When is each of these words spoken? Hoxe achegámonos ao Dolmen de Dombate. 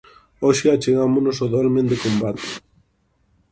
Hoxe 0.45 0.65
achegámonos 0.69 1.37
ao 1.39 1.51
Dolmen 1.53 1.85
de 1.91 1.97
Dombate. 2.03 2.49